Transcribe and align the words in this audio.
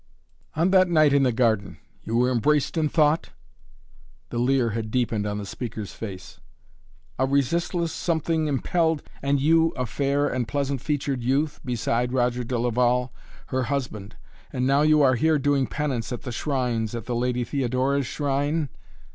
"On 0.55 0.71
that 0.71 0.87
night 0.89 1.13
in 1.13 1.21
the 1.21 1.31
garden 1.31 1.77
you 2.03 2.25
embraced 2.25 2.75
in 2.75 2.89
thought?" 2.89 3.29
The 4.31 4.39
leer 4.39 4.71
had 4.71 4.89
deepened 4.89 5.27
on 5.27 5.37
the 5.37 5.45
speaker's 5.45 5.93
face. 5.93 6.39
"A 7.19 7.27
resistless 7.27 7.91
something 7.93 8.47
impelled" 8.47 9.03
"And 9.21 9.39
you 9.39 9.73
a 9.77 9.85
fair 9.85 10.25
and 10.27 10.47
pleasant 10.47 10.81
featured 10.81 11.21
youth, 11.21 11.59
beside 11.63 12.13
Roger 12.13 12.43
de 12.43 12.57
Laval 12.57 13.13
her 13.49 13.65
husband. 13.65 14.15
And 14.51 14.65
now 14.65 14.81
you 14.81 15.03
are 15.03 15.13
here 15.13 15.37
doing 15.37 15.67
penance 15.67 16.11
at 16.11 16.23
the 16.23 16.31
shrines, 16.31 16.95
at 16.95 17.05
the 17.05 17.13
Lady 17.15 17.43
Theodora's 17.43 18.07
shrine?" 18.07 18.69